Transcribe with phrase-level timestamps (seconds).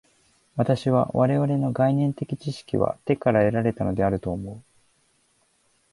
[0.55, 4.63] 私は我々の概念的知識は手から得られたのであると思う。